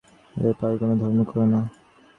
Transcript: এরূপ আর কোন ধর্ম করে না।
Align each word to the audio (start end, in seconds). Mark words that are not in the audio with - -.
এরূপ 0.35 0.59
আর 0.65 0.73
কোন 0.79 0.89
ধর্ম 1.01 1.19
করে 1.29 1.45
না। 1.53 1.59